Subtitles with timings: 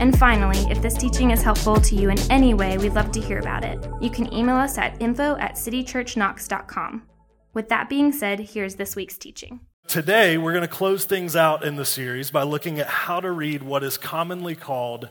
[0.00, 3.20] And finally, if this teaching is helpful to you in any way, we'd love to
[3.20, 3.84] hear about it.
[4.00, 7.02] You can email us at info at citychurchknox.com.
[7.54, 9.60] With that being said, here's this week's teaching.
[9.88, 13.30] Today, we're going to close things out in the series by looking at how to
[13.30, 15.08] read what is commonly called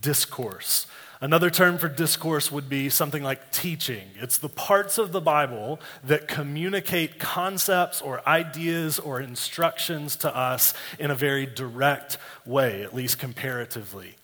[0.00, 0.86] discourse.
[1.20, 4.08] Another term for discourse would be something like teaching.
[4.20, 10.74] It's the parts of the Bible that communicate concepts or ideas or instructions to us
[10.98, 14.16] in a very direct way, at least comparatively.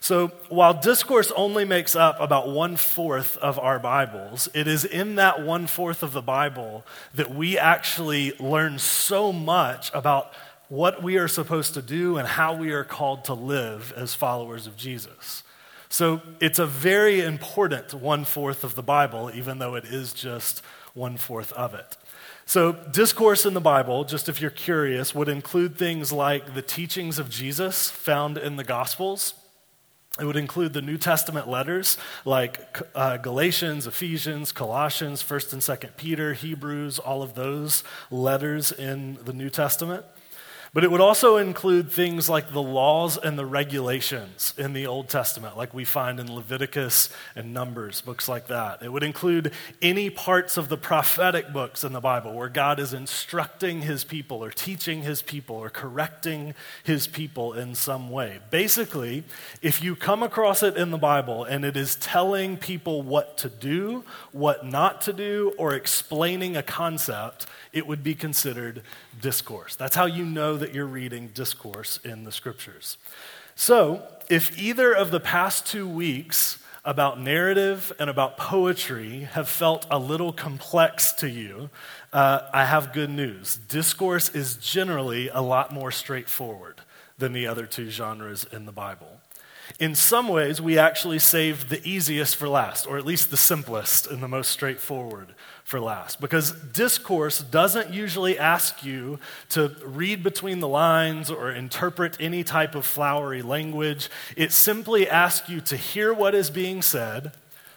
[0.00, 5.16] So, while discourse only makes up about one fourth of our Bibles, it is in
[5.16, 6.84] that one fourth of the Bible
[7.14, 10.32] that we actually learn so much about
[10.68, 14.66] what we are supposed to do and how we are called to live as followers
[14.66, 15.42] of Jesus.
[15.88, 20.62] So, it's a very important one fourth of the Bible, even though it is just
[20.94, 21.96] one fourth of it.
[22.46, 27.18] So, discourse in the Bible, just if you're curious, would include things like the teachings
[27.18, 29.34] of Jesus found in the Gospels
[30.18, 35.96] it would include the New Testament letters like uh, Galatians, Ephesians, Colossians, 1st and 2nd
[35.96, 40.04] Peter, Hebrews, all of those letters in the New Testament.
[40.74, 45.08] But it would also include things like the laws and the regulations in the Old
[45.08, 48.82] Testament, like we find in Leviticus and Numbers, books like that.
[48.82, 52.92] It would include any parts of the prophetic books in the Bible where God is
[52.92, 58.40] instructing his people or teaching his people or correcting his people in some way.
[58.50, 59.24] Basically,
[59.62, 63.48] if you come across it in the Bible and it is telling people what to
[63.48, 67.46] do, what not to do, or explaining a concept,
[67.78, 68.82] it would be considered
[69.20, 69.76] discourse.
[69.76, 72.98] That's how you know that you're reading discourse in the scriptures.
[73.54, 79.86] So, if either of the past two weeks about narrative and about poetry have felt
[79.90, 81.70] a little complex to you,
[82.12, 83.58] uh, I have good news.
[83.68, 86.80] Discourse is generally a lot more straightforward
[87.18, 89.17] than the other two genres in the Bible.
[89.78, 94.06] In some ways, we actually save the easiest for last, or at least the simplest
[94.06, 96.20] and the most straightforward for last.
[96.20, 99.18] Because discourse doesn't usually ask you
[99.50, 104.08] to read between the lines or interpret any type of flowery language.
[104.36, 107.32] It simply asks you to hear what is being said,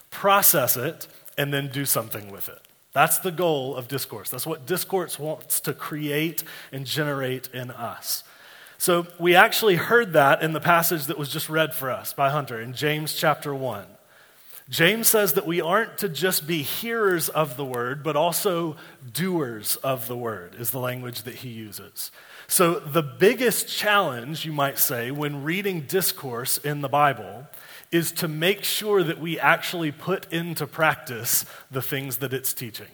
[0.10, 1.08] process it,
[1.38, 2.60] and then do something with it.
[2.94, 4.30] That's the goal of discourse.
[4.30, 8.24] That's what discourse wants to create and generate in us.
[8.82, 12.32] So we actually heard that in the passage that was just read for us by
[12.32, 13.86] Hunter in James chapter 1.
[14.72, 18.78] James says that we aren't to just be hearers of the word, but also
[19.14, 22.10] doers of the word, is the language that he uses.
[22.48, 27.46] So, the biggest challenge, you might say, when reading discourse in the Bible
[27.92, 32.88] is to make sure that we actually put into practice the things that it's teaching.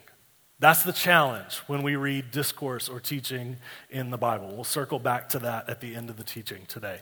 [0.59, 3.57] That's the challenge when we read discourse or teaching
[3.91, 4.47] in the Bible.
[4.56, 7.01] We'll circle back to that at the end of the teaching today.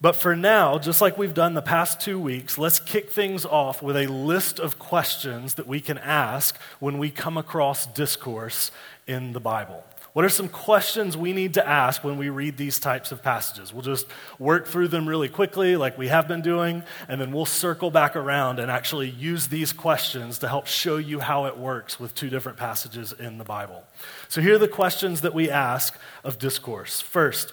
[0.00, 3.82] But for now, just like we've done the past two weeks, let's kick things off
[3.82, 8.70] with a list of questions that we can ask when we come across discourse
[9.08, 9.82] in the Bible.
[10.18, 13.72] What are some questions we need to ask when we read these types of passages?
[13.72, 14.04] We'll just
[14.40, 18.16] work through them really quickly, like we have been doing, and then we'll circle back
[18.16, 22.28] around and actually use these questions to help show you how it works with two
[22.28, 23.84] different passages in the Bible.
[24.26, 27.00] So here are the questions that we ask of discourse.
[27.00, 27.52] First,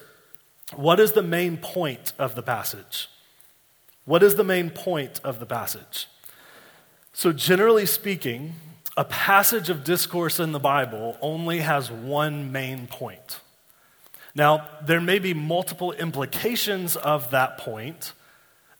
[0.73, 3.09] what is the main point of the passage?
[4.05, 6.07] What is the main point of the passage?
[7.13, 8.55] So, generally speaking,
[8.97, 13.41] a passage of discourse in the Bible only has one main point.
[14.33, 18.13] Now, there may be multiple implications of that point.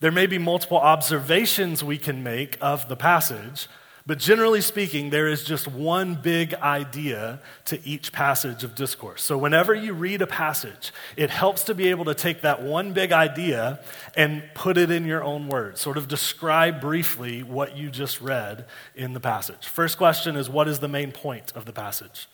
[0.00, 3.66] There may be multiple observations we can make of the passage,
[4.06, 9.24] but generally speaking, there is just one big idea to each passage of discourse.
[9.24, 12.92] So whenever you read a passage, it helps to be able to take that one
[12.92, 13.80] big idea
[14.16, 18.66] and put it in your own words, sort of describe briefly what you just read
[18.94, 19.66] in the passage.
[19.66, 22.28] First question is what is the main point of the passage?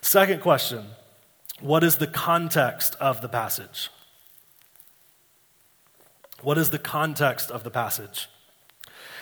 [0.00, 0.84] Second question,
[1.60, 3.90] what is the context of the passage?
[6.40, 8.28] What is the context of the passage?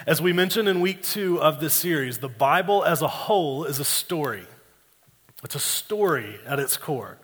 [0.06, 3.78] As we mentioned in week two of this series, the Bible as a whole is
[3.78, 4.46] a story.
[5.42, 7.18] It's a story at its core.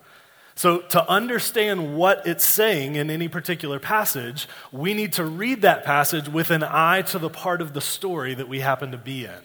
[0.55, 5.85] So, to understand what it's saying in any particular passage, we need to read that
[5.85, 9.25] passage with an eye to the part of the story that we happen to be
[9.25, 9.41] in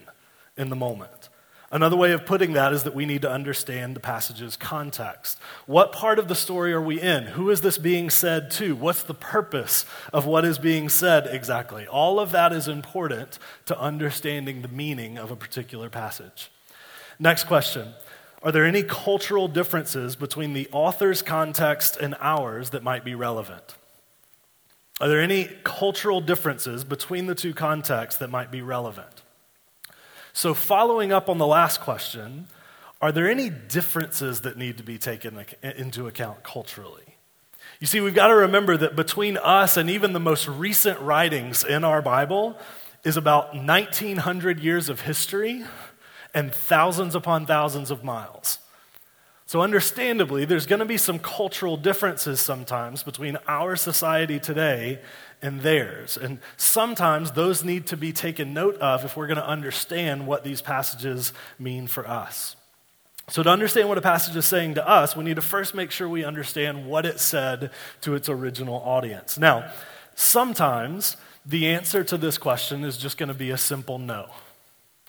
[0.57, 1.29] in the moment.
[1.75, 5.37] Another way of putting that is that we need to understand the passage's context.
[5.65, 7.23] What part of the story are we in?
[7.23, 8.77] Who is this being said to?
[8.77, 9.83] What's the purpose
[10.13, 11.85] of what is being said exactly?
[11.85, 16.49] All of that is important to understanding the meaning of a particular passage.
[17.19, 17.93] Next question
[18.41, 23.75] Are there any cultural differences between the author's context and ours that might be relevant?
[25.01, 29.24] Are there any cultural differences between the two contexts that might be relevant?
[30.37, 32.47] So, following up on the last question,
[33.01, 37.15] are there any differences that need to be taken into account culturally?
[37.79, 41.63] You see, we've got to remember that between us and even the most recent writings
[41.63, 42.59] in our Bible
[43.05, 45.63] is about 1900 years of history
[46.33, 48.59] and thousands upon thousands of miles.
[49.45, 54.99] So, understandably, there's going to be some cultural differences sometimes between our society today
[55.45, 56.17] and theirs.
[56.17, 60.43] And sometimes those need to be taken note of if we're going to understand what
[60.43, 62.55] these passages mean for us.
[63.27, 65.89] So, to understand what a passage is saying to us, we need to first make
[65.89, 67.71] sure we understand what it said
[68.01, 69.37] to its original audience.
[69.37, 69.71] Now,
[70.13, 74.29] sometimes the answer to this question is just going to be a simple no.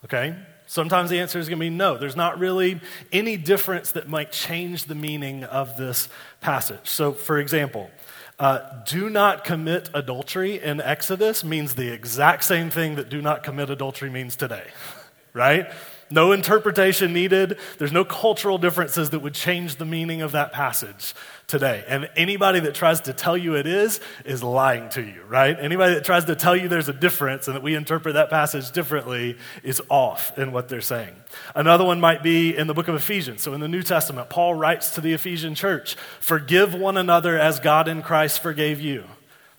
[0.04, 0.34] Okay?
[0.66, 1.98] Sometimes the answer is going to be no.
[1.98, 2.80] There's not really
[3.12, 6.08] any difference that might change the meaning of this
[6.40, 6.88] passage.
[6.88, 7.90] So, for example,
[8.38, 13.42] uh, do not commit adultery in Exodus means the exact same thing that do not
[13.42, 14.66] commit adultery means today,
[15.32, 15.70] right?
[16.08, 17.58] No interpretation needed.
[17.78, 21.14] There's no cultural differences that would change the meaning of that passage
[21.48, 21.84] today.
[21.88, 25.56] And anybody that tries to tell you it is, is lying to you, right?
[25.58, 28.70] Anybody that tries to tell you there's a difference and that we interpret that passage
[28.70, 31.14] differently is off in what they're saying.
[31.54, 33.42] Another one might be in the book of Ephesians.
[33.42, 37.58] So in the New Testament, Paul writes to the Ephesian church Forgive one another as
[37.58, 39.04] God in Christ forgave you.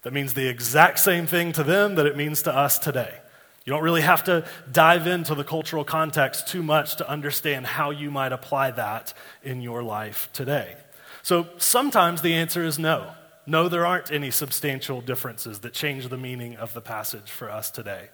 [0.04, 3.20] That means the exact same thing to them that it means to us today.
[3.68, 7.90] You don't really have to dive into the cultural context too much to understand how
[7.90, 10.78] you might apply that in your life today.
[11.22, 13.12] So sometimes the answer is no.
[13.46, 17.70] No, there aren't any substantial differences that change the meaning of the passage for us
[17.70, 18.08] today.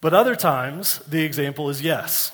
[0.00, 2.32] But other times, the example is yes.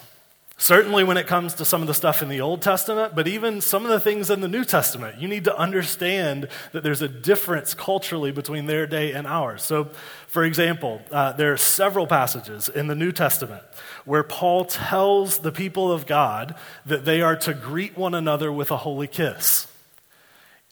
[0.57, 3.61] Certainly, when it comes to some of the stuff in the Old Testament, but even
[3.61, 7.09] some of the things in the New Testament, you need to understand that there's a
[7.09, 9.65] difference culturally between their day and ours.
[9.65, 9.91] So,
[10.29, 13.65] for example, uh, there are several passages in the New Testament
[14.05, 16.55] where Paul tells the people of God
[16.87, 19.67] that they are to greet one another with a holy kiss.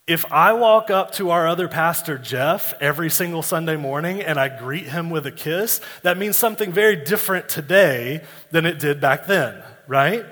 [0.06, 4.48] If I walk up to our other pastor, Jeff, every single Sunday morning and I
[4.48, 9.26] greet him with a kiss, that means something very different today than it did back
[9.26, 10.24] then right?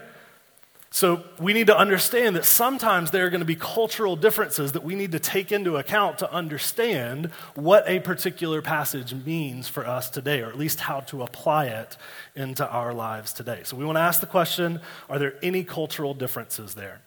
[0.93, 4.83] So we need to understand that sometimes there are going to be cultural differences that
[4.83, 10.11] we need to take into account to understand what a particular passage means for us
[10.11, 11.97] today, or at least how to apply it
[12.35, 13.61] into our lives today.
[13.63, 17.01] So we want to ask the question are there any cultural differences there?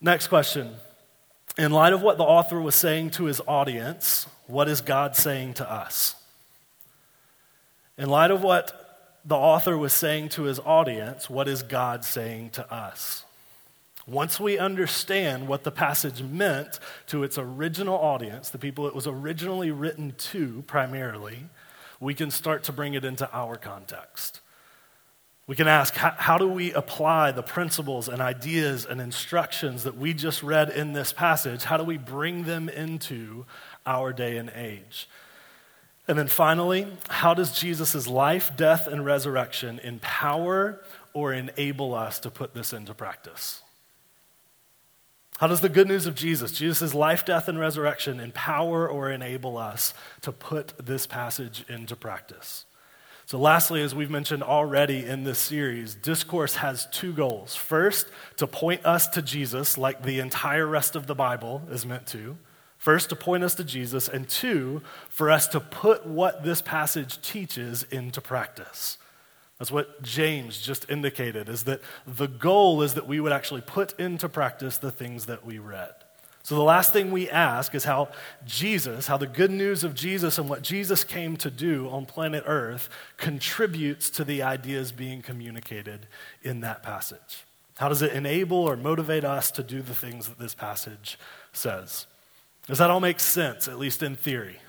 [0.00, 0.74] Next question.
[1.58, 5.54] In light of what the author was saying to his audience, what is God saying
[5.54, 6.14] to us?
[7.98, 8.79] In light of what
[9.24, 13.24] the author was saying to his audience, what is God saying to us?
[14.06, 19.06] Once we understand what the passage meant to its original audience, the people it was
[19.06, 21.44] originally written to primarily,
[22.00, 24.40] we can start to bring it into our context.
[25.46, 30.14] We can ask, how, do we apply the principles and ideas and instructions that we
[30.14, 31.64] just read in this passage?
[31.64, 33.46] How do we bring them into
[33.84, 35.08] our day and age?
[36.08, 42.30] And then finally, how does Jesus' life, death, and resurrection empower or enable us to
[42.30, 43.62] put this into practice?
[45.38, 49.56] How does the good news of Jesus, Jesus' life, death, and resurrection, empower or enable
[49.56, 52.66] us to put this passage into practice?
[53.24, 57.54] So, lastly, as we've mentioned already in this series, discourse has two goals.
[57.54, 62.06] First, to point us to Jesus, like the entire rest of the Bible is meant
[62.08, 62.36] to.
[62.80, 67.20] First, to point us to Jesus, and two, for us to put what this passage
[67.20, 68.96] teaches into practice.
[69.58, 74.00] That's what James just indicated, is that the goal is that we would actually put
[74.00, 75.92] into practice the things that we read.
[76.42, 78.08] So, the last thing we ask is how
[78.46, 82.44] Jesus, how the good news of Jesus and what Jesus came to do on planet
[82.46, 86.06] Earth contributes to the ideas being communicated
[86.42, 87.44] in that passage.
[87.76, 91.18] How does it enable or motivate us to do the things that this passage
[91.52, 92.06] says?
[92.70, 94.60] Does that all make sense, at least in theory?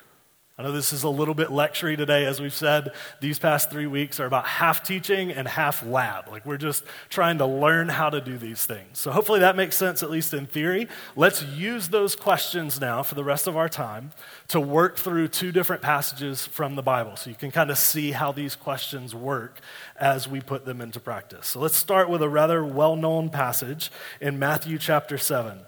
[0.58, 2.26] I know this is a little bit lectury today.
[2.26, 2.90] As we've said,
[3.20, 6.28] these past three weeks are about half teaching and half lab.
[6.28, 8.98] Like we're just trying to learn how to do these things.
[8.98, 10.88] So hopefully that makes sense, at least in theory.
[11.14, 14.10] Let's use those questions now for the rest of our time
[14.48, 18.10] to work through two different passages from the Bible so you can kind of see
[18.10, 19.60] how these questions work
[19.96, 21.46] as we put them into practice.
[21.46, 25.60] So let's start with a rather well known passage in Matthew chapter 7.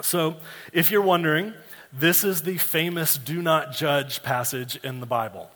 [0.00, 0.36] So
[0.72, 1.54] if you're wondering,
[1.92, 5.50] this is the famous do not judge passage in the Bible.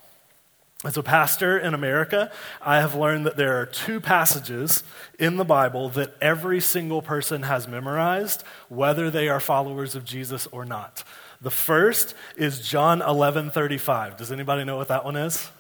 [0.84, 4.84] As a pastor in America, I have learned that there are two passages
[5.18, 10.46] in the Bible that every single person has memorized, whether they are followers of Jesus
[10.48, 11.02] or not.
[11.40, 14.18] The first is John 11 35.
[14.18, 15.50] Does anybody know what that one is?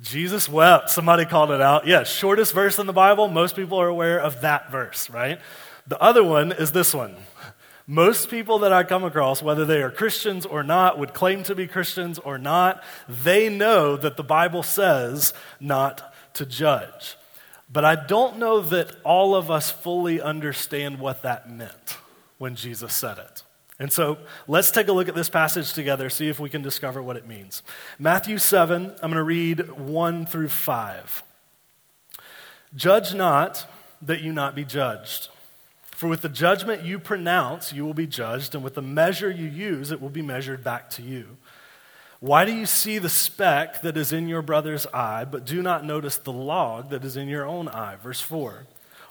[0.00, 0.90] Jesus wept.
[0.90, 1.86] Somebody called it out.
[1.86, 3.28] Yeah, shortest verse in the Bible.
[3.28, 5.40] Most people are aware of that verse, right?
[5.86, 7.16] The other one is this one
[7.86, 11.54] most people that I come across, whether they are Christians or not, would claim to
[11.54, 17.16] be Christians or not, they know that the Bible says not to judge.
[17.72, 21.98] But I don't know that all of us fully understand what that meant
[22.38, 23.44] when Jesus said it.
[23.78, 27.00] And so let's take a look at this passage together, see if we can discover
[27.00, 27.62] what it means.
[28.00, 31.22] Matthew 7, I'm going to read 1 through 5.
[32.74, 33.66] Judge not
[34.02, 35.28] that you not be judged.
[35.96, 39.46] For with the judgment you pronounce, you will be judged, and with the measure you
[39.46, 41.38] use, it will be measured back to you.
[42.20, 45.86] Why do you see the speck that is in your brother's eye, but do not
[45.86, 47.96] notice the log that is in your own eye?
[47.96, 48.66] Verse 4.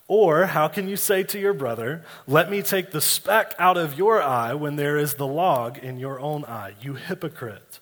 [0.07, 3.97] Or how can you say to your brother, Let me take the speck out of
[3.97, 6.75] your eye when there is the log in your own eye?
[6.79, 7.79] You hypocrite.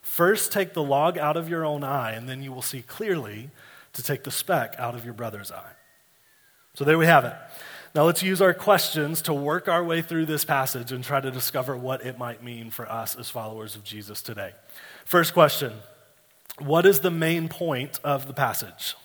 [0.00, 3.50] First take the log out of your own eye, and then you will see clearly
[3.92, 5.72] to take the speck out of your brother's eye.
[6.72, 7.34] So there we have it.
[7.96, 11.30] Now let's use our questions to work our way through this passage and try to
[11.30, 14.52] discover what it might mean for us as followers of Jesus today.
[15.06, 15.72] First question
[16.58, 18.96] What is the main point of the passage?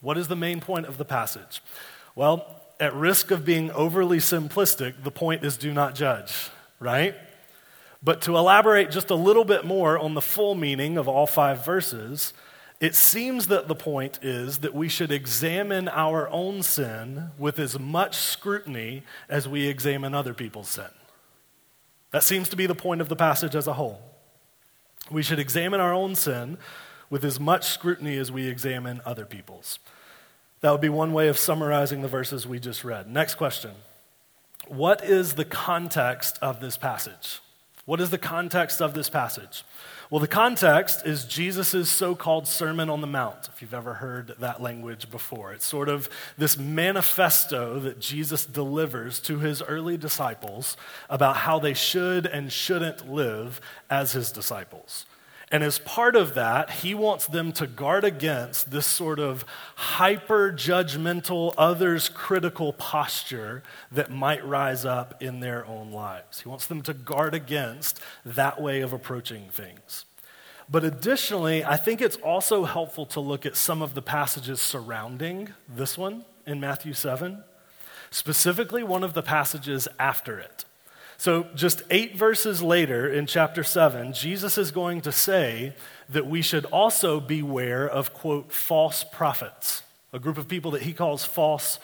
[0.00, 1.62] What is the main point of the passage?
[2.16, 6.50] Well, at risk of being overly simplistic, the point is do not judge,
[6.80, 7.14] right?
[8.02, 11.64] But to elaborate just a little bit more on the full meaning of all five
[11.64, 12.32] verses,
[12.80, 17.78] it seems that the point is that we should examine our own sin with as
[17.78, 20.90] much scrutiny as we examine other people's sin.
[22.10, 24.00] That seems to be the point of the passage as a whole.
[25.10, 26.58] We should examine our own sin
[27.10, 29.78] with as much scrutiny as we examine other people's.
[30.60, 33.08] That would be one way of summarizing the verses we just read.
[33.08, 33.72] Next question
[34.66, 37.40] What is the context of this passage?
[37.84, 39.62] What is the context of this passage?
[40.10, 44.34] Well, the context is Jesus' so called Sermon on the Mount, if you've ever heard
[44.38, 45.52] that language before.
[45.52, 50.76] It's sort of this manifesto that Jesus delivers to his early disciples
[51.10, 53.60] about how they should and shouldn't live
[53.90, 55.04] as his disciples.
[55.54, 59.44] And as part of that, he wants them to guard against this sort of
[59.76, 66.40] hyper judgmental, others critical posture that might rise up in their own lives.
[66.40, 70.06] He wants them to guard against that way of approaching things.
[70.68, 75.50] But additionally, I think it's also helpful to look at some of the passages surrounding
[75.68, 77.44] this one in Matthew 7,
[78.10, 80.63] specifically one of the passages after it.
[81.16, 85.74] So, just eight verses later in chapter 7, Jesus is going to say
[86.08, 90.92] that we should also beware of, quote, false prophets, a group of people that he
[90.92, 91.78] calls false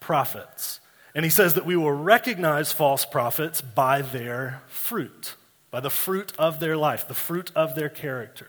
[0.00, 0.80] prophets.
[1.14, 5.36] And he says that we will recognize false prophets by their fruit,
[5.70, 8.48] by the fruit of their life, the fruit of their character.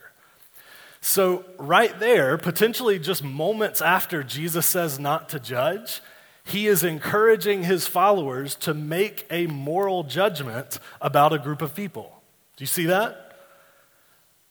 [1.01, 6.01] So, right there, potentially just moments after Jesus says not to judge,
[6.45, 12.21] he is encouraging his followers to make a moral judgment about a group of people.
[12.57, 13.19] Do you see that?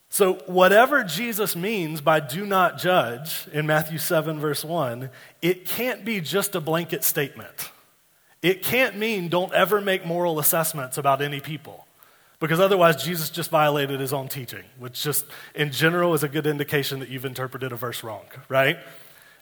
[0.09, 5.09] So, whatever Jesus means by do not judge in Matthew 7, verse 1,
[5.41, 7.71] it can't be just a blanket statement.
[8.43, 11.87] It can't mean don't ever make moral assessments about any people.
[12.41, 16.47] Because otherwise, Jesus just violated his own teaching, which just in general is a good
[16.47, 18.79] indication that you've interpreted a verse wrong, right?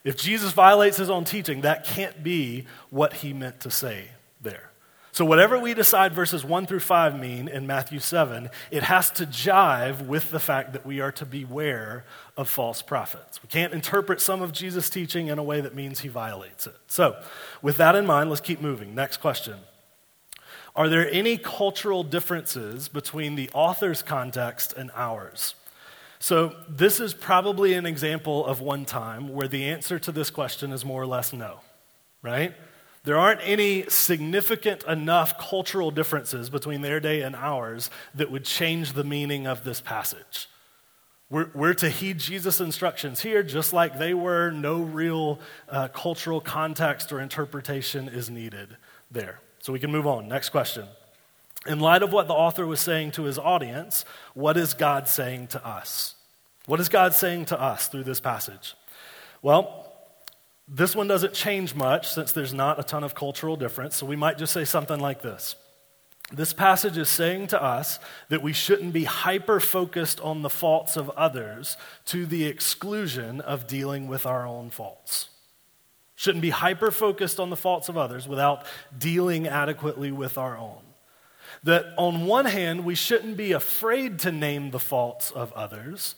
[0.04, 4.09] If Jesus violates his own teaching, that can't be what he meant to say
[4.40, 4.71] there.
[5.12, 9.26] So, whatever we decide verses 1 through 5 mean in Matthew 7, it has to
[9.26, 12.04] jive with the fact that we are to beware
[12.37, 13.42] of false prophets.
[13.42, 16.76] We can't interpret some of Jesus' teaching in a way that means he violates it.
[16.87, 17.21] So,
[17.61, 18.95] with that in mind, let's keep moving.
[18.95, 19.57] Next question
[20.76, 25.57] Are there any cultural differences between the author's context and ours?
[26.22, 30.70] So, this is probably an example of one time where the answer to this question
[30.70, 31.60] is more or less no,
[32.20, 32.54] right?
[33.04, 38.92] There aren't any significant enough cultural differences between their day and ours that would change
[38.92, 40.46] the meaning of this passage.
[41.30, 44.50] We're, we're to heed Jesus' instructions here just like they were.
[44.50, 48.76] No real uh, cultural context or interpretation is needed
[49.10, 49.40] there.
[49.60, 50.28] So we can move on.
[50.28, 50.86] Next question.
[51.67, 55.49] In light of what the author was saying to his audience, what is God saying
[55.49, 56.14] to us?
[56.67, 58.75] What is God saying to us through this passage?
[59.43, 59.87] Well,
[60.67, 64.17] this one doesn't change much since there's not a ton of cultural difference, so we
[64.17, 65.57] might just say something like this.
[66.33, 67.99] This passage is saying to us
[68.29, 71.76] that we shouldn't be hyper focused on the faults of others
[72.07, 75.29] to the exclusion of dealing with our own faults.
[76.14, 78.64] Shouldn't be hyper focused on the faults of others without
[78.97, 80.79] dealing adequately with our own.
[81.62, 86.14] That on one hand, we shouldn't be afraid to name the faults of others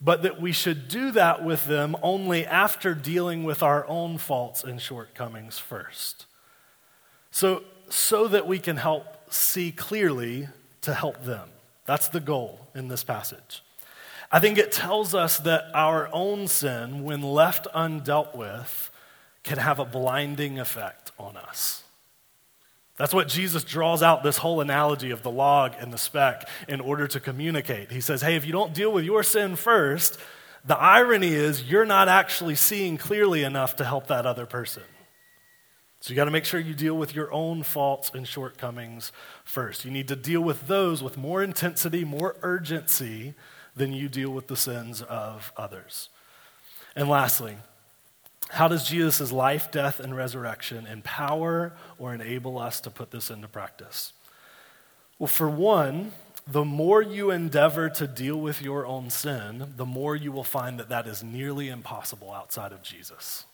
[0.00, 4.62] but that we should do that with them only after dealing with our own faults
[4.62, 6.26] and shortcomings first.
[7.30, 10.48] So, so that we can help see clearly
[10.82, 11.48] to help them.
[11.86, 13.62] That's the goal in this passage.
[14.30, 18.90] I think it tells us that our own sin, when left undealt with,
[19.44, 21.84] can have a blinding effect on us.
[22.96, 26.80] That's what Jesus draws out this whole analogy of the log and the speck in
[26.80, 27.90] order to communicate.
[27.90, 30.18] He says, hey, if you don't deal with your sin first,
[30.64, 34.82] the irony is you're not actually seeing clearly enough to help that other person.
[36.00, 39.12] So you got to make sure you deal with your own faults and shortcomings
[39.44, 39.84] first.
[39.84, 43.34] You need to deal with those with more intensity, more urgency
[43.74, 46.08] than you deal with the sins of others.
[46.94, 47.56] And lastly,
[48.50, 53.48] how does Jesus' life, death, and resurrection empower or enable us to put this into
[53.48, 54.12] practice?
[55.18, 56.12] Well, for one,
[56.46, 60.78] the more you endeavor to deal with your own sin, the more you will find
[60.78, 63.44] that that is nearly impossible outside of Jesus.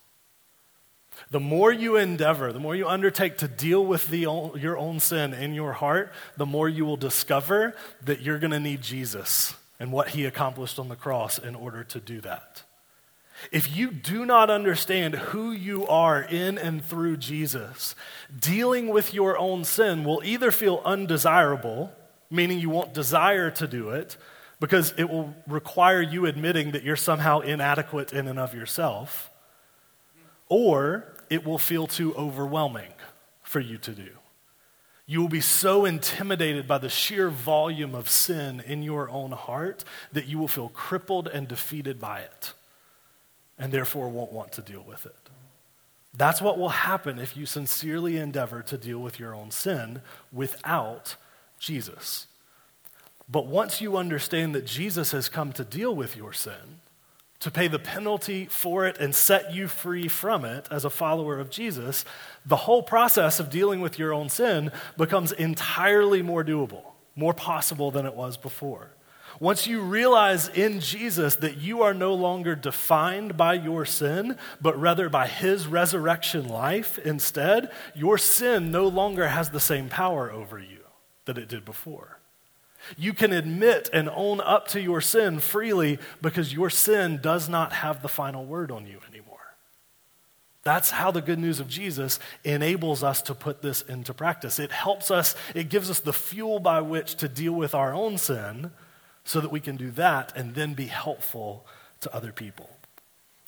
[1.31, 5.33] The more you endeavor, the more you undertake to deal with the, your own sin
[5.33, 9.93] in your heart, the more you will discover that you're going to need Jesus and
[9.93, 12.63] what he accomplished on the cross in order to do that.
[13.51, 17.95] If you do not understand who you are in and through Jesus,
[18.39, 21.93] dealing with your own sin will either feel undesirable,
[22.31, 24.17] meaning you won't desire to do it,
[24.61, 29.31] because it will require you admitting that you're somehow inadequate in and of yourself,
[30.49, 32.93] or it will feel too overwhelming
[33.43, 34.11] for you to do.
[35.05, 39.85] You will be so intimidated by the sheer volume of sin in your own heart
[40.13, 42.53] that you will feel crippled and defeated by it
[43.63, 45.15] and therefore won't want to deal with it.
[46.15, 51.15] That's what will happen if you sincerely endeavor to deal with your own sin without
[51.61, 52.27] Jesus.
[53.31, 56.81] But once you understand that Jesus has come to deal with your sin,
[57.39, 61.39] to pay the penalty for it and set you free from it as a follower
[61.39, 62.05] of Jesus,
[62.45, 66.83] the whole process of dealing with your own sin becomes entirely more doable,
[67.15, 68.91] more possible than it was before.
[69.43, 74.81] Once you realize in Jesus that you are no longer defined by your sin, but
[74.81, 80.61] rather by his resurrection life instead, your sin no longer has the same power over
[80.61, 80.79] you
[81.25, 82.21] that it did before.
[82.97, 87.73] You can admit and own up to your sin freely because your sin does not
[87.73, 89.57] have the final word on you anymore.
[90.63, 94.61] That's how the good news of Jesus enables us to put this into practice.
[94.61, 98.19] It helps us, it gives us the fuel by which to deal with our own
[98.19, 98.71] sin
[99.25, 101.67] so that we can do that and then be helpful
[102.01, 102.71] to other people.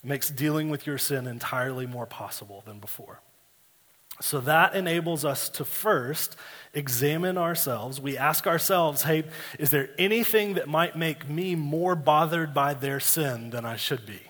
[0.02, 3.20] It makes dealing with your sin entirely more possible than before.
[4.20, 6.36] So that enables us to first
[6.72, 8.00] examine ourselves.
[8.00, 9.24] We ask ourselves, hey,
[9.58, 14.06] is there anything that might make me more bothered by their sin than I should
[14.06, 14.20] be?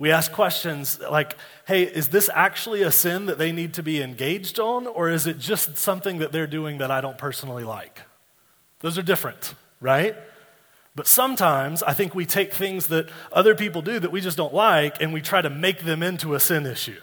[0.00, 4.02] We ask questions like, hey, is this actually a sin that they need to be
[4.02, 8.00] engaged on, or is it just something that they're doing that I don't personally like?
[8.80, 10.16] Those are different right?
[10.94, 14.54] But sometimes I think we take things that other people do that we just don't
[14.54, 17.00] like and we try to make them into a sin issue.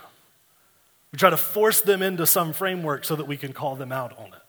[1.12, 4.18] We try to force them into some framework so that we can call them out
[4.18, 4.42] on it.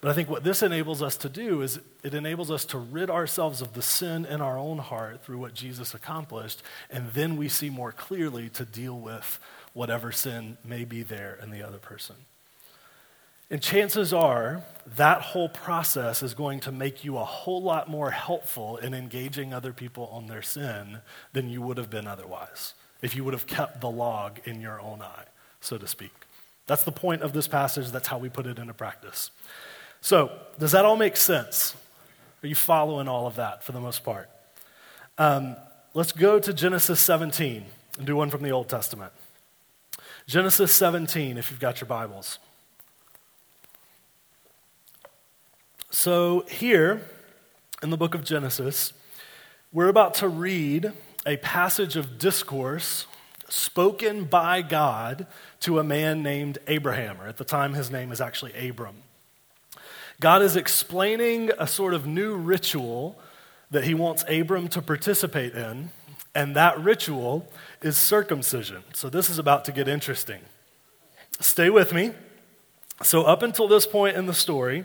[0.00, 3.08] But I think what this enables us to do is it enables us to rid
[3.08, 7.48] ourselves of the sin in our own heart through what Jesus accomplished, and then we
[7.48, 9.40] see more clearly to deal with
[9.72, 12.16] whatever sin may be there in the other person.
[13.50, 14.62] And chances are
[14.96, 19.52] that whole process is going to make you a whole lot more helpful in engaging
[19.52, 20.98] other people on their sin
[21.32, 24.80] than you would have been otherwise, if you would have kept the log in your
[24.80, 25.24] own eye,
[25.60, 26.12] so to speak.
[26.66, 27.90] That's the point of this passage.
[27.90, 29.30] That's how we put it into practice.
[30.00, 31.74] So, does that all make sense?
[32.42, 34.28] Are you following all of that for the most part?
[35.16, 35.56] Um,
[35.94, 37.64] let's go to Genesis 17
[37.98, 39.12] and do one from the Old Testament.
[40.26, 42.38] Genesis 17, if you've got your Bibles.
[45.94, 47.02] So, here
[47.80, 48.92] in the book of Genesis,
[49.72, 50.92] we're about to read
[51.24, 53.06] a passage of discourse
[53.48, 55.28] spoken by God
[55.60, 58.96] to a man named Abraham, or at the time his name is actually Abram.
[60.18, 63.16] God is explaining a sort of new ritual
[63.70, 65.90] that he wants Abram to participate in,
[66.34, 67.48] and that ritual
[67.82, 68.82] is circumcision.
[68.94, 70.40] So this is about to get interesting.
[71.38, 72.14] Stay with me.
[73.04, 74.84] So, up until this point in the story,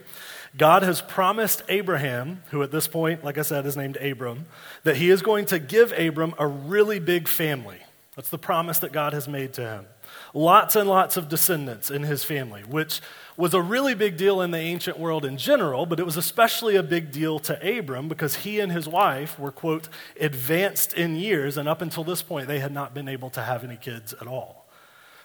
[0.57, 4.45] God has promised Abraham, who at this point, like I said, is named Abram,
[4.83, 7.77] that he is going to give Abram a really big family.
[8.15, 9.85] That's the promise that God has made to him.
[10.33, 12.99] Lots and lots of descendants in his family, which
[13.38, 16.75] was a really big deal in the ancient world in general, but it was especially
[16.75, 19.88] a big deal to Abram because he and his wife were, quote,
[20.19, 23.63] advanced in years, and up until this point, they had not been able to have
[23.63, 24.59] any kids at all.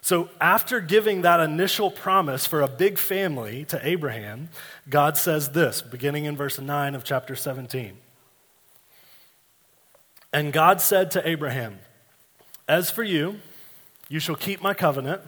[0.05, 4.51] So, after giving that initial promise for a big family to Abraham,
[4.87, 7.97] God says this, beginning in verse 9 of chapter 17.
[10.31, 11.79] And God said to Abraham,
[12.69, 13.41] As for you,
[14.11, 15.23] you shall keep my covenant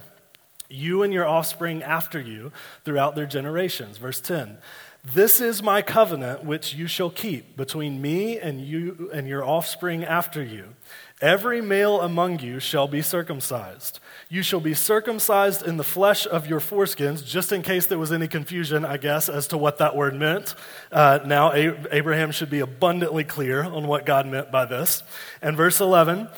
[0.68, 2.52] you and your offspring after you
[2.84, 3.96] throughout their generations.
[3.96, 4.58] Verse 10
[5.02, 10.04] This is my covenant which you shall keep between me and you and your offspring
[10.04, 10.74] after you.
[11.22, 14.00] Every male among you shall be circumcised.
[14.28, 18.10] You shall be circumcised in the flesh of your foreskins, just in case there was
[18.10, 20.56] any confusion, I guess, as to what that word meant.
[20.90, 25.04] Uh, now, Abraham should be abundantly clear on what God meant by this.
[25.40, 26.28] And verse 11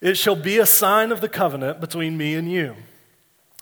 [0.00, 2.76] It shall be a sign of the covenant between me and you.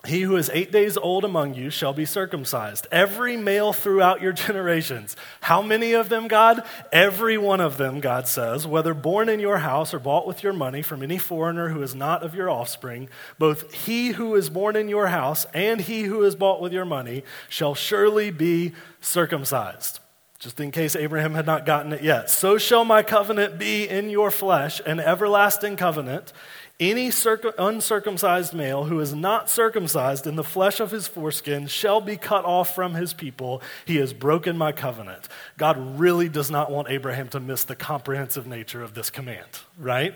[0.06, 2.86] He who is eight days old among you shall be circumcised.
[2.90, 5.16] Every male throughout your generations.
[5.42, 6.64] How many of them, God?
[6.92, 10.52] Every one of them, God says, whether born in your house or bought with your
[10.52, 14.76] money from any foreigner who is not of your offspring, both he who is born
[14.76, 20.00] in your house and he who is bought with your money shall surely be circumcised.
[20.38, 22.28] Just in case Abraham had not gotten it yet.
[22.28, 26.32] So shall my covenant be in your flesh, an everlasting covenant.
[26.78, 27.10] Any
[27.58, 32.44] uncircumcised male who is not circumcised in the flesh of his foreskin shall be cut
[32.44, 33.62] off from his people.
[33.86, 35.26] He has broken my covenant.
[35.56, 40.14] God really does not want Abraham to miss the comprehensive nature of this command, right?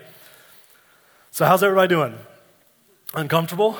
[1.31, 2.15] So, how's everybody doing?
[3.15, 3.77] Uncomfortable?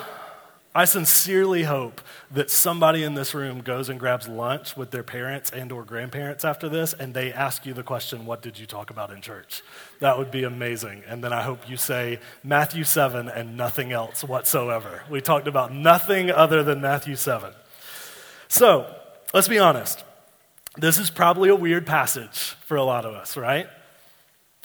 [0.74, 2.00] I sincerely hope
[2.32, 6.46] that somebody in this room goes and grabs lunch with their parents and or grandparents
[6.46, 9.64] after this and they ask you the question, what did you talk about in church?
[10.00, 11.04] That would be amazing.
[11.06, 15.04] And then I hope you say Matthew 7 and nothing else whatsoever.
[15.10, 17.52] We talked about nothing other than Matthew 7.
[18.48, 18.96] So,
[19.34, 20.06] let's be honest.
[20.78, 23.68] This is probably a weird passage for a lot of us, right?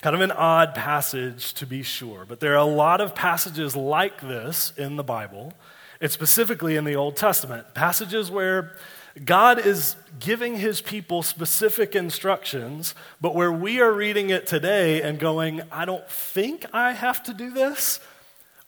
[0.02, 3.74] Kind of an odd passage to be sure, but there are a lot of passages
[3.74, 5.52] like this in the Bible
[6.00, 8.76] it's specifically in the Old Testament, passages where
[9.24, 15.18] God is giving his people specific instructions, but where we are reading it today and
[15.18, 17.98] going, I don't think I have to do this,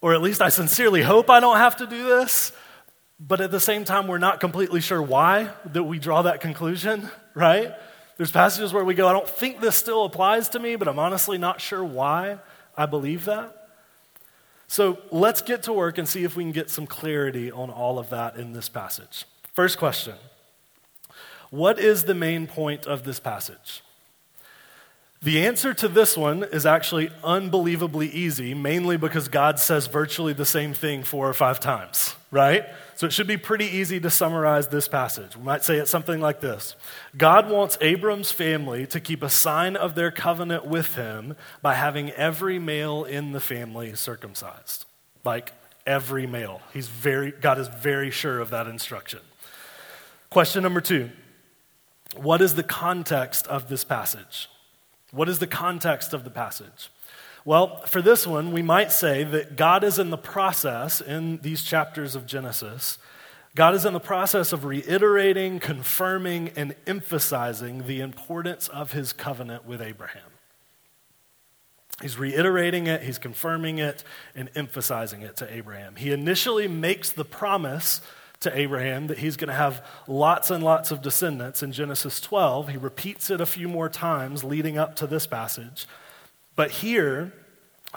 [0.00, 2.52] or at least I sincerely hope I don't have to do this,
[3.20, 7.10] but at the same time, we're not completely sure why that we draw that conclusion,
[7.34, 7.74] right?
[8.16, 10.98] There's passages where we go, I don't think this still applies to me, but I'm
[10.98, 12.38] honestly not sure why
[12.76, 13.57] I believe that.
[14.68, 17.98] So let's get to work and see if we can get some clarity on all
[17.98, 19.24] of that in this passage.
[19.54, 20.14] First question
[21.50, 23.82] What is the main point of this passage?
[25.20, 30.44] The answer to this one is actually unbelievably easy, mainly because God says virtually the
[30.44, 32.66] same thing four or five times, right?
[32.94, 35.36] So it should be pretty easy to summarize this passage.
[35.36, 36.76] We might say it something like this
[37.16, 42.10] God wants Abram's family to keep a sign of their covenant with him by having
[42.12, 44.84] every male in the family circumcised.
[45.24, 45.52] Like
[45.84, 46.60] every male.
[46.72, 49.20] He's very, God is very sure of that instruction.
[50.30, 51.10] Question number two
[52.14, 54.48] What is the context of this passage?
[55.10, 56.90] What is the context of the passage?
[57.44, 61.62] Well, for this one, we might say that God is in the process, in these
[61.62, 62.98] chapters of Genesis,
[63.54, 69.66] God is in the process of reiterating, confirming, and emphasizing the importance of his covenant
[69.66, 70.30] with Abraham.
[72.00, 74.04] He's reiterating it, he's confirming it,
[74.36, 75.96] and emphasizing it to Abraham.
[75.96, 78.00] He initially makes the promise
[78.40, 82.68] to Abraham that he's going to have lots and lots of descendants in Genesis 12.
[82.68, 85.86] He repeats it a few more times leading up to this passage.
[86.54, 87.32] But here,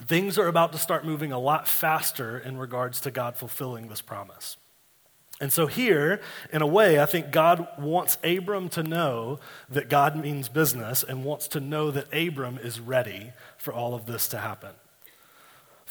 [0.06, 4.02] things are about to start moving a lot faster in regards to God fulfilling this
[4.02, 4.58] promise.
[5.40, 6.22] And so, here,
[6.54, 11.24] in a way, I think God wants Abram to know that God means business and
[11.24, 14.72] wants to know that Abram is ready for all of this to happen.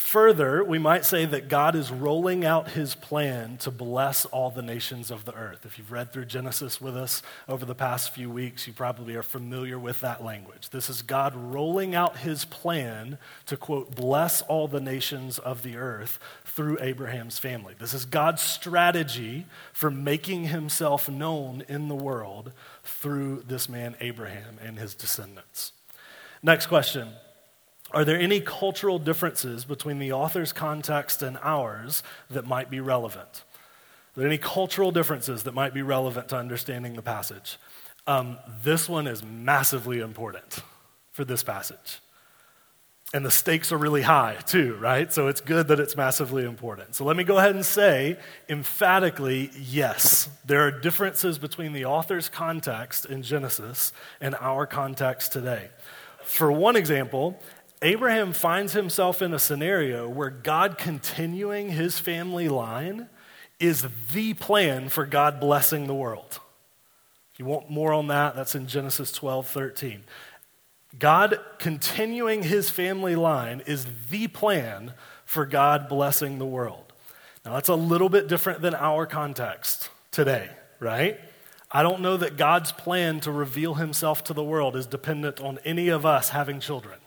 [0.00, 4.62] Further, we might say that God is rolling out his plan to bless all the
[4.62, 5.64] nations of the earth.
[5.64, 9.22] If you've read through Genesis with us over the past few weeks, you probably are
[9.22, 10.70] familiar with that language.
[10.70, 15.76] This is God rolling out his plan to, quote, bless all the nations of the
[15.76, 17.74] earth through Abraham's family.
[17.78, 24.58] This is God's strategy for making himself known in the world through this man, Abraham,
[24.60, 25.72] and his descendants.
[26.42, 27.10] Next question.
[27.92, 33.44] Are there any cultural differences between the author's context and ours that might be relevant?
[34.16, 37.58] Are there any cultural differences that might be relevant to understanding the passage?
[38.06, 40.60] Um, this one is massively important
[41.12, 42.00] for this passage.
[43.12, 45.12] And the stakes are really high, too, right?
[45.12, 46.94] So it's good that it's massively important.
[46.94, 48.16] So let me go ahead and say
[48.48, 55.70] emphatically yes, there are differences between the author's context in Genesis and our context today.
[56.22, 57.40] For one example,
[57.82, 63.08] Abraham finds himself in a scenario where God continuing his family line
[63.58, 66.40] is the plan for God blessing the world.
[67.32, 70.04] If you want more on that, that's in Genesis 12 13.
[70.98, 74.92] God continuing his family line is the plan
[75.24, 76.92] for God blessing the world.
[77.44, 81.18] Now, that's a little bit different than our context today, right?
[81.70, 85.58] I don't know that God's plan to reveal himself to the world is dependent on
[85.64, 86.98] any of us having children.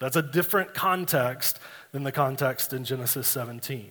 [0.00, 1.60] That's a different context
[1.92, 3.90] than the context in Genesis 17.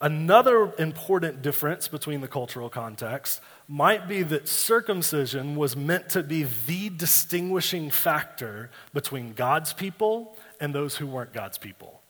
[0.00, 6.46] Another important difference between the cultural context might be that circumcision was meant to be
[6.66, 12.00] the distinguishing factor between God's people and those who weren't God's people.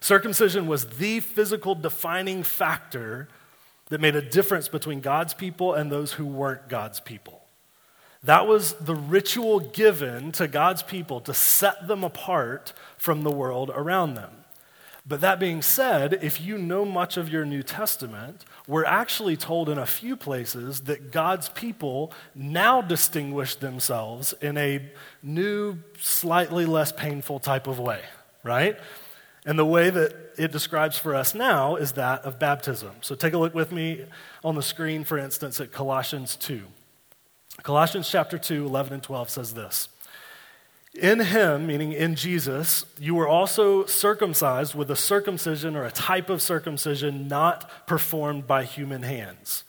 [0.00, 3.28] Circumcision was the physical defining factor
[3.88, 7.41] that made a difference between God's people and those who weren't God's people.
[8.24, 13.70] That was the ritual given to God's people to set them apart from the world
[13.74, 14.30] around them.
[15.04, 19.68] But that being said, if you know much of your New Testament, we're actually told
[19.68, 26.92] in a few places that God's people now distinguish themselves in a new, slightly less
[26.92, 28.02] painful type of way,
[28.44, 28.78] right?
[29.44, 32.92] And the way that it describes for us now is that of baptism.
[33.00, 34.04] So take a look with me
[34.44, 36.62] on the screen, for instance, at Colossians 2.
[37.62, 39.88] Colossians chapter 2, 11 and 12 says this
[40.94, 46.30] In him, meaning in Jesus, you were also circumcised with a circumcision or a type
[46.30, 49.64] of circumcision not performed by human hands.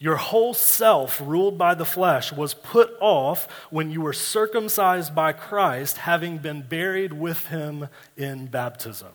[0.00, 5.32] Your whole self, ruled by the flesh, was put off when you were circumcised by
[5.32, 9.12] Christ, having been buried with him in baptism,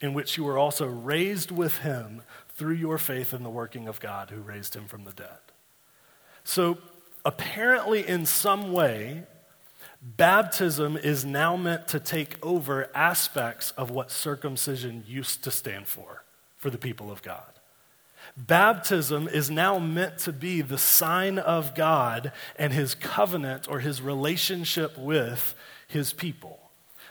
[0.00, 4.00] in which you were also raised with him through your faith in the working of
[4.00, 5.38] God who raised him from the dead.
[6.44, 6.78] So,
[7.24, 9.24] apparently, in some way,
[10.00, 16.24] baptism is now meant to take over aspects of what circumcision used to stand for
[16.58, 17.42] for the people of God.
[18.36, 24.00] Baptism is now meant to be the sign of God and his covenant or his
[24.00, 25.54] relationship with
[25.86, 26.58] his people.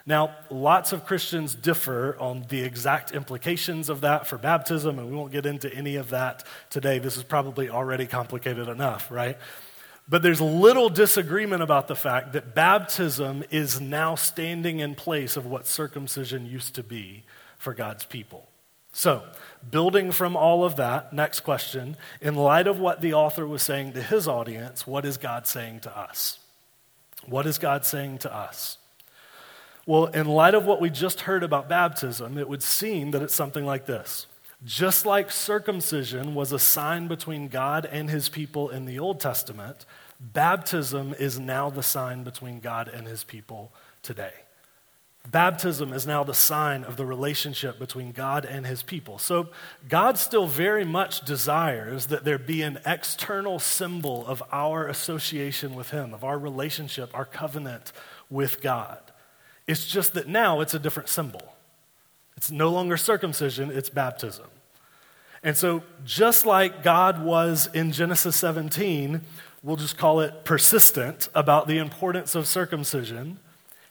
[0.05, 5.15] Now, lots of Christians differ on the exact implications of that for baptism, and we
[5.15, 6.97] won't get into any of that today.
[6.97, 9.37] This is probably already complicated enough, right?
[10.07, 15.45] But there's little disagreement about the fact that baptism is now standing in place of
[15.45, 17.23] what circumcision used to be
[17.57, 18.47] for God's people.
[18.93, 19.23] So,
[19.69, 21.95] building from all of that, next question.
[22.19, 25.81] In light of what the author was saying to his audience, what is God saying
[25.81, 26.39] to us?
[27.25, 28.77] What is God saying to us?
[29.85, 33.33] Well, in light of what we just heard about baptism, it would seem that it's
[33.33, 34.27] something like this.
[34.63, 39.85] Just like circumcision was a sign between God and his people in the Old Testament,
[40.19, 44.33] baptism is now the sign between God and his people today.
[45.29, 49.19] Baptism is now the sign of the relationship between God and his people.
[49.19, 49.49] So,
[49.87, 55.91] God still very much desires that there be an external symbol of our association with
[55.91, 57.91] him, of our relationship, our covenant
[58.31, 58.99] with God.
[59.67, 61.53] It's just that now it's a different symbol.
[62.41, 64.47] It's no longer circumcision, it's baptism.
[65.43, 69.21] And so, just like God was in Genesis 17,
[69.61, 73.37] we'll just call it persistent about the importance of circumcision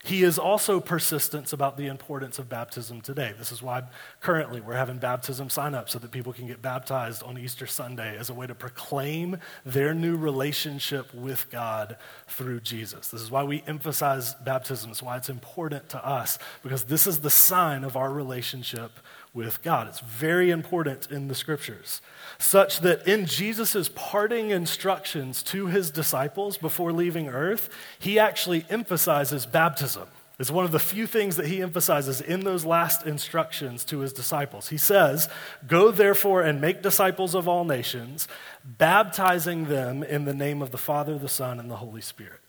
[0.02, 3.34] he is also persistent about the importance of baptism today.
[3.36, 3.82] This is why
[4.20, 8.16] currently we're having baptism sign up so that people can get baptized on Easter Sunday
[8.16, 13.08] as a way to proclaim their new relationship with God through Jesus.
[13.08, 14.90] This is why we emphasize baptism.
[14.90, 18.92] It's why it's important to us because this is the sign of our relationship
[19.32, 19.86] with God.
[19.88, 22.00] It's very important in the scriptures,
[22.38, 29.46] such that in Jesus' parting instructions to his disciples before leaving earth, he actually emphasizes
[29.46, 30.08] baptism,
[30.40, 34.12] It's one of the few things that he emphasizes in those last instructions to his
[34.12, 34.70] disciples.
[34.70, 35.28] He says,
[35.66, 38.26] Go therefore and make disciples of all nations,
[38.64, 42.40] baptizing them in the name of the Father, the Son, and the Holy Spirit.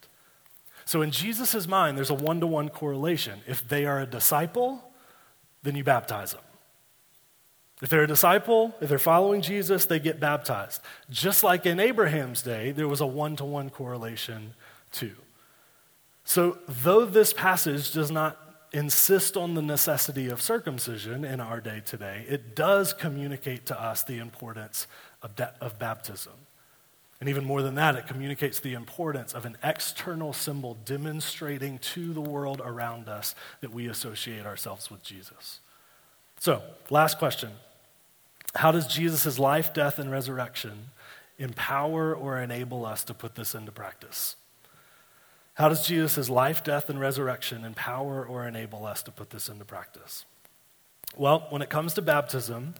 [0.85, 3.41] So in Jesus' mind, there's a one to one correlation.
[3.45, 4.91] If they are a disciple,
[5.61, 6.41] then you baptize them.
[7.81, 10.81] If they're a disciple, if they're following Jesus, they get baptized.
[11.09, 14.53] Just like in Abraham's day, there was a one to one correlation
[14.91, 15.15] too.
[16.23, 18.37] So, though this passage does not
[18.71, 24.03] insist on the necessity of circumcision in our day today, it does communicate to us
[24.03, 24.85] the importance
[25.23, 26.33] of, of baptism.
[27.19, 32.13] And even more than that, it communicates the importance of an external symbol demonstrating to
[32.13, 35.59] the world around us that we associate ourselves with Jesus.
[36.39, 37.51] So, last question
[38.55, 40.89] How does Jesus' life, death, and resurrection
[41.37, 44.35] empower or enable us to put this into practice?
[45.55, 49.65] How does Jesus' life, death, and resurrection empower or enable us to put this into
[49.65, 50.25] practice?
[51.15, 52.75] Well, when it comes to baptism,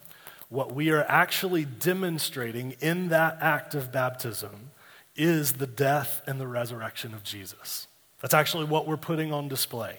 [0.50, 4.72] what we are actually demonstrating in that act of baptism
[5.16, 7.88] is the death and the resurrection of Jesus.
[8.22, 9.98] That's actually what we're putting on display.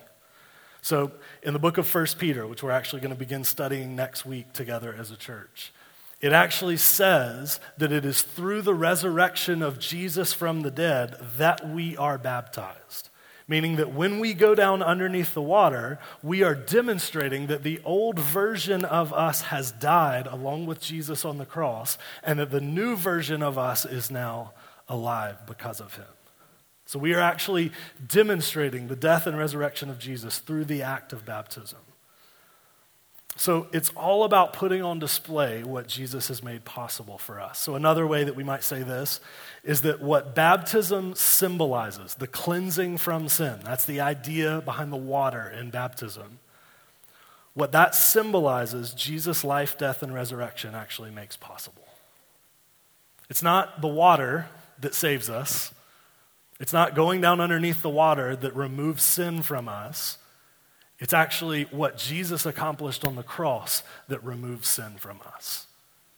[0.83, 1.13] So,
[1.45, 4.53] in the book of 1 Peter, which we're actually going to begin studying next week
[4.53, 5.73] together as a church,
[6.21, 11.69] it actually says that it is through the resurrection of Jesus from the dead that
[11.69, 13.11] we are baptized.
[13.47, 18.19] Meaning that when we go down underneath the water, we are demonstrating that the old
[18.19, 22.97] version of us has died along with Jesus on the cross, and that the new
[22.97, 24.53] version of us is now
[24.89, 26.07] alive because of him.
[26.87, 27.73] So we are actually
[28.07, 31.79] demonstrating the death and resurrection of Jesus through the act of baptism.
[33.37, 37.59] So it's all about putting on display what Jesus has made possible for us.
[37.59, 39.21] So, another way that we might say this
[39.65, 45.49] is that what baptism symbolizes, the cleansing from sin, that's the idea behind the water
[45.49, 46.41] in baptism.
[47.55, 51.87] What that symbolizes, Jesus' life, death, and resurrection actually makes possible.
[53.31, 54.47] It's not the water
[54.81, 55.73] that saves us,
[56.63, 60.17] it's not going down underneath the water that removes sin from us.
[61.01, 65.67] It's actually what Jesus accomplished on the cross that removes sin from us.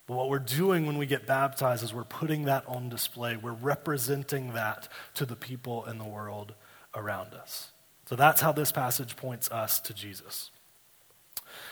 [0.06, 3.38] But what we're doing when we get baptized is we're putting that on display.
[3.38, 6.52] We're representing that to the people in the world
[6.94, 7.70] around us.
[8.04, 10.50] So that's how this passage points us to Jesus.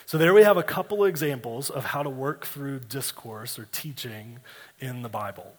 [0.07, 4.39] So there we have a couple examples of how to work through discourse or teaching
[4.81, 5.53] in the Bible.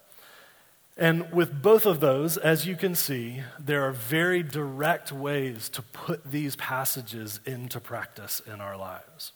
[0.95, 5.81] And with both of those, as you can see, there are very direct ways to
[5.81, 9.31] put these passages into practice in our lives.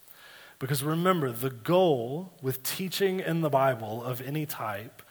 [0.59, 5.01] Because remember, the goal with teaching in the Bible of any type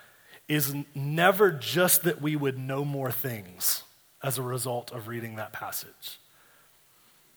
[0.48, 3.82] is never just that we would know more things
[4.22, 6.18] as a result of reading that passage.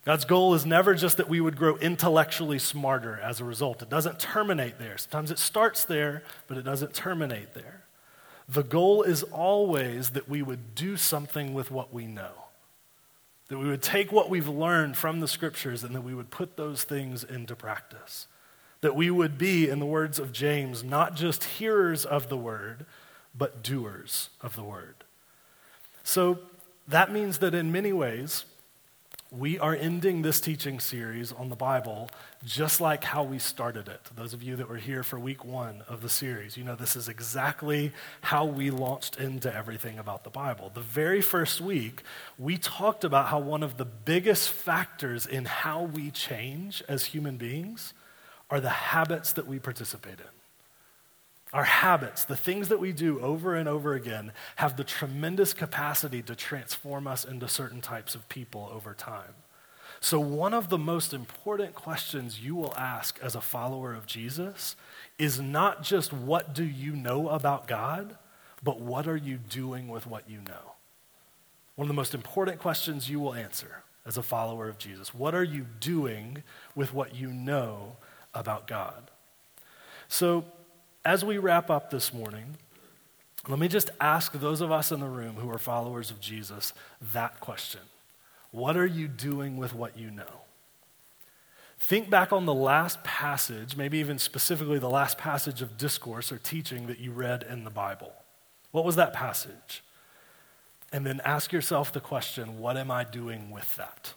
[0.05, 3.81] God's goal is never just that we would grow intellectually smarter as a result.
[3.81, 4.97] It doesn't terminate there.
[4.97, 7.83] Sometimes it starts there, but it doesn't terminate there.
[8.51, 12.31] The goal is always that we would do something with what we know.
[13.49, 16.57] That we would take what we've learned from the scriptures and that we would put
[16.57, 18.27] those things into practice.
[18.81, 22.85] That we would be, in the words of James, not just hearers of the word,
[23.37, 24.95] but doers of the word.
[26.03, 26.39] So
[26.87, 28.45] that means that in many ways,
[29.31, 32.09] we are ending this teaching series on the Bible
[32.43, 34.01] just like how we started it.
[34.15, 36.95] Those of you that were here for week one of the series, you know this
[36.95, 40.71] is exactly how we launched into everything about the Bible.
[40.73, 42.01] The very first week,
[42.39, 47.37] we talked about how one of the biggest factors in how we change as human
[47.37, 47.93] beings
[48.49, 50.38] are the habits that we participate in.
[51.51, 56.21] Our habits, the things that we do over and over again, have the tremendous capacity
[56.23, 59.33] to transform us into certain types of people over time.
[59.99, 64.75] So, one of the most important questions you will ask as a follower of Jesus
[65.17, 68.17] is not just what do you know about God,
[68.63, 70.73] but what are you doing with what you know?
[71.75, 75.13] One of the most important questions you will answer as a follower of Jesus.
[75.13, 76.43] What are you doing
[76.75, 77.97] with what you know
[78.33, 79.11] about God?
[80.07, 80.45] So,
[81.05, 82.57] as we wrap up this morning,
[83.47, 86.73] let me just ask those of us in the room who are followers of Jesus
[87.13, 87.81] that question
[88.51, 90.43] What are you doing with what you know?
[91.79, 96.37] Think back on the last passage, maybe even specifically the last passage of discourse or
[96.37, 98.11] teaching that you read in the Bible.
[98.71, 99.81] What was that passage?
[100.91, 104.13] And then ask yourself the question what am I doing with that?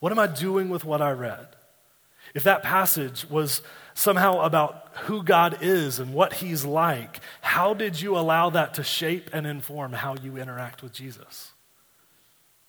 [0.00, 1.48] What am I doing with what I read?
[2.34, 3.62] If that passage was
[3.94, 8.84] somehow about who God is and what He's like, how did you allow that to
[8.84, 11.52] shape and inform how you interact with Jesus?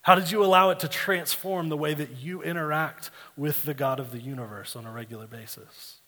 [0.02, 4.02] How did you allow it to transform the way that you interact with the God
[4.02, 6.00] of the universe on a regular basis?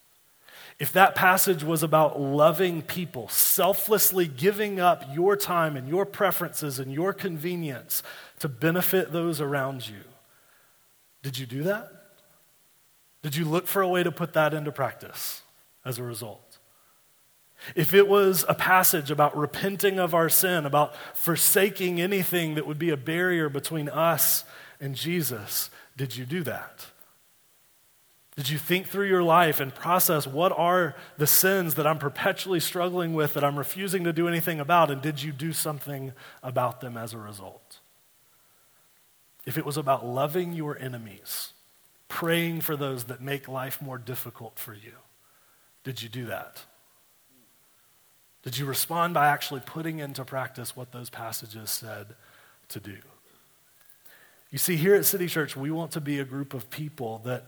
[0.77, 6.79] If that passage was about loving people, selflessly giving up your time and your preferences
[6.79, 8.03] and your convenience
[8.39, 10.01] to benefit those around you,
[11.23, 11.94] did you do that?
[13.25, 15.41] Did you look for a way to put that into practice
[15.83, 16.59] as a result?
[17.73, 22.77] If it was a passage about repenting of our sin, about forsaking anything that would
[22.77, 24.43] be a barrier between us
[24.79, 26.85] and Jesus, did you do that?
[28.35, 32.59] Did you think through your life and process what are the sins that I'm perpetually
[32.59, 34.91] struggling with that I'm refusing to do anything about?
[34.91, 36.13] And did you do something
[36.43, 37.79] about them as a result?
[39.47, 41.53] If it was about loving your enemies,
[42.15, 44.93] praying for those that make life more difficult for you,
[45.83, 46.63] did you do that?
[48.41, 52.15] Did you respond by actually putting into practice what those passages said
[52.69, 52.95] to do?
[54.49, 57.47] You see, here at City Church, we want to be a group of people that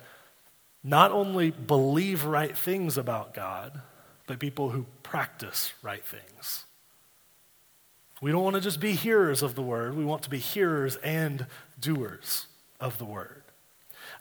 [0.84, 3.80] not only believe right things about God,
[4.26, 6.66] but people who practice right things.
[8.20, 10.98] We don't want to just be hearers of the word, we want to be hearers
[10.98, 11.46] and
[11.80, 12.48] doers
[12.82, 13.44] of the word.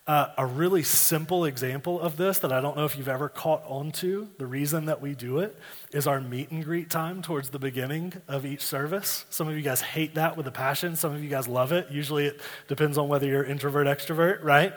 [0.08, 3.90] A really simple example of this that I don't know if you've ever caught on
[3.92, 5.58] to, the reason that we do it
[5.92, 9.26] is our meet and greet time towards the beginning of each service.
[9.30, 11.90] Some of you guys hate that with a passion, some of you guys love it.
[11.90, 14.74] Usually it depends on whether you're introvert, extrovert, right?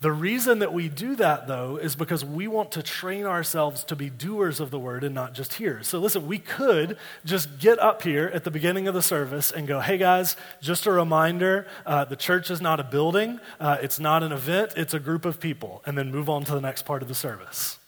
[0.00, 3.96] The reason that we do that, though, is because we want to train ourselves to
[3.96, 5.88] be doers of the word and not just hearers.
[5.88, 9.66] So, listen, we could just get up here at the beginning of the service and
[9.66, 13.98] go, hey guys, just a reminder uh, the church is not a building, uh, it's
[13.98, 16.82] not an event, it's a group of people, and then move on to the next
[16.82, 17.78] part of the service.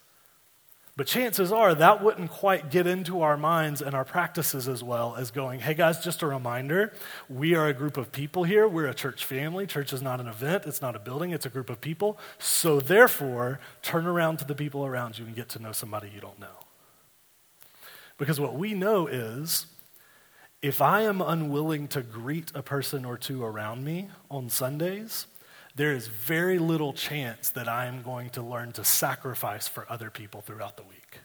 [0.98, 5.14] But chances are that wouldn't quite get into our minds and our practices as well
[5.14, 6.92] as going, hey guys, just a reminder,
[7.28, 8.66] we are a group of people here.
[8.66, 9.64] We're a church family.
[9.64, 12.18] Church is not an event, it's not a building, it's a group of people.
[12.40, 16.20] So therefore, turn around to the people around you and get to know somebody you
[16.20, 16.64] don't know.
[18.16, 19.66] Because what we know is
[20.62, 25.28] if I am unwilling to greet a person or two around me on Sundays,
[25.78, 30.10] there is very little chance that I am going to learn to sacrifice for other
[30.10, 31.20] people throughout the week.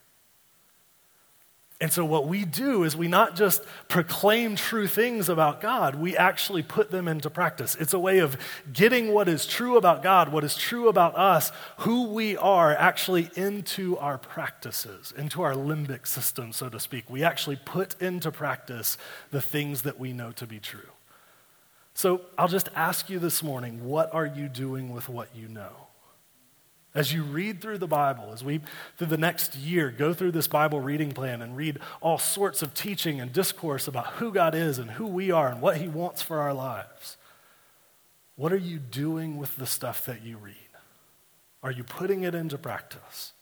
[1.82, 6.16] And so, what we do is we not just proclaim true things about God, we
[6.16, 7.76] actually put them into practice.
[7.76, 8.38] It's a way of
[8.72, 13.32] getting what is true about God, what is true about us, who we are, actually
[13.36, 17.10] into our practices, into our limbic system, so to speak.
[17.10, 18.98] We actually put into practice
[19.32, 20.93] the things that we know to be true.
[21.94, 25.88] So I'll just ask you this morning what are you doing with what you know?
[26.96, 28.62] As you read through the Bible, as we,
[28.98, 32.76] through the next year, go through this Bible reading plan and read all sorts of
[32.76, 36.22] teaching and discourse about who God is and who we are and what He wants
[36.22, 37.18] for our lives,
[38.36, 40.56] what are you doing with the stuff that you read?
[41.64, 43.34] Are you putting it into practice?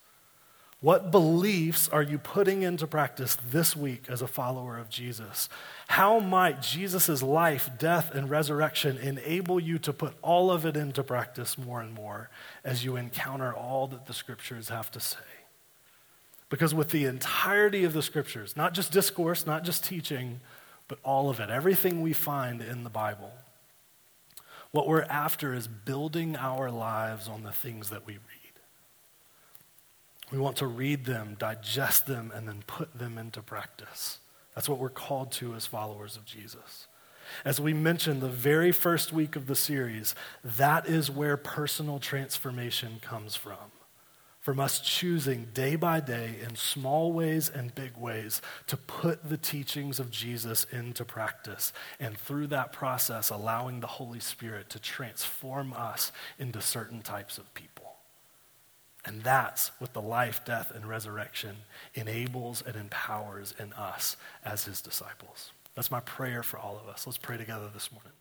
[0.82, 5.48] What beliefs are you putting into practice this week as a follower of Jesus?
[5.88, 11.04] How might Jesus' life, death, and resurrection enable you to put all of it into
[11.04, 12.32] practice more and more
[12.64, 15.20] as you encounter all that the scriptures have to say?
[16.50, 20.40] Because with the entirety of the scriptures, not just discourse, not just teaching,
[20.88, 23.32] but all of it, everything we find in the Bible,
[24.72, 28.41] what we're after is building our lives on the things that we read.
[30.32, 34.20] We want to read them, digest them, and then put them into practice.
[34.56, 36.88] That's what we're called to as followers of Jesus.
[37.46, 43.00] As we mentioned the very first week of the series, that is where personal transformation
[43.02, 43.72] comes from.
[44.40, 49.38] From us choosing day by day in small ways and big ways to put the
[49.38, 51.72] teachings of Jesus into practice.
[52.00, 57.54] And through that process, allowing the Holy Spirit to transform us into certain types of
[57.54, 57.71] people.
[59.06, 61.56] And that's what the life, death, and resurrection
[61.96, 65.52] enables and empowers in us as his disciples.
[65.76, 67.08] That's my prayer for all of us.
[67.08, 68.12] Let's pray together this morning.